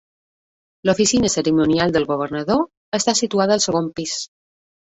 [0.89, 4.19] L'oficina cerimonial del governador està situada al segon pis.